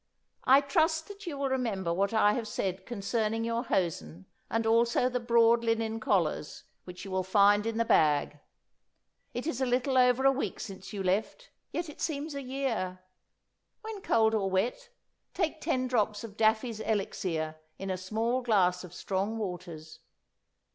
I 0.45 0.61
trust 0.61 1.07
that 1.09 1.27
you 1.27 1.37
will 1.37 1.49
remember 1.49 1.93
what 1.93 2.11
I 2.11 2.33
have 2.33 2.47
said 2.47 2.87
concerning 2.87 3.43
your 3.43 3.61
hosen 3.65 4.25
and 4.49 4.65
also 4.65 5.09
the 5.09 5.19
broad 5.19 5.63
linen 5.63 5.99
collars, 5.99 6.63
which 6.85 7.05
you 7.05 7.11
will 7.11 7.21
find 7.21 7.67
in 7.67 7.77
the 7.77 7.85
bag. 7.85 8.39
It 9.35 9.45
is 9.45 9.61
little 9.61 9.99
over 9.99 10.25
a 10.25 10.31
week 10.31 10.59
since 10.59 10.91
you 10.91 11.03
left, 11.03 11.51
yet 11.71 11.87
it 11.87 12.01
seems 12.01 12.33
a 12.33 12.41
year. 12.41 13.01
When 13.81 14.01
cold 14.01 14.33
or 14.33 14.49
wet, 14.49 14.89
take 15.35 15.61
ten 15.61 15.85
drops 15.87 16.23
of 16.23 16.35
Daffy's 16.35 16.79
elixir 16.79 17.57
in 17.77 17.91
a 17.91 17.95
small 17.95 18.41
glass 18.41 18.83
of 18.83 18.95
strong 18.95 19.37
waters. 19.37 19.99